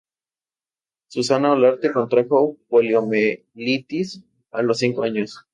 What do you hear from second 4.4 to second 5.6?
a los cinco años.